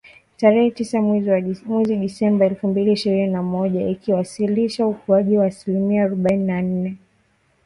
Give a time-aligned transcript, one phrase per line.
[0.37, 1.41] Tarehe Tisa mwezi
[2.03, 6.97] Disemba elfu mbili ishirini na moja ikiwasilisha ukuaji wa asilimia arubaini na nne